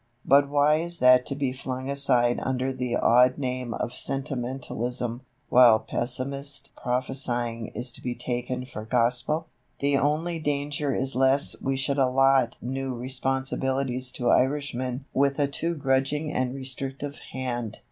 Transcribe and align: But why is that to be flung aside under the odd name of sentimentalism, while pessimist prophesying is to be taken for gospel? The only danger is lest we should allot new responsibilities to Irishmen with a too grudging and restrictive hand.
But 0.25 0.49
why 0.49 0.77
is 0.77 0.97
that 0.97 1.27
to 1.27 1.35
be 1.35 1.53
flung 1.53 1.87
aside 1.87 2.39
under 2.41 2.73
the 2.73 2.95
odd 2.95 3.37
name 3.37 3.75
of 3.75 3.93
sentimentalism, 3.95 5.21
while 5.49 5.77
pessimist 5.79 6.71
prophesying 6.75 7.67
is 7.75 7.91
to 7.91 8.01
be 8.01 8.15
taken 8.15 8.65
for 8.65 8.83
gospel? 8.83 9.45
The 9.77 9.97
only 9.97 10.39
danger 10.39 10.95
is 10.95 11.13
lest 11.13 11.61
we 11.61 11.75
should 11.75 11.99
allot 11.99 12.57
new 12.63 12.95
responsibilities 12.95 14.11
to 14.13 14.31
Irishmen 14.31 15.05
with 15.13 15.37
a 15.37 15.47
too 15.47 15.75
grudging 15.75 16.33
and 16.33 16.55
restrictive 16.55 17.19
hand. 17.31 17.77